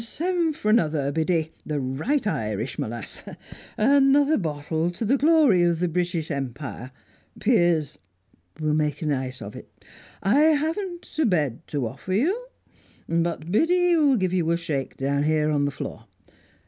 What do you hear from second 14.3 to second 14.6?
you a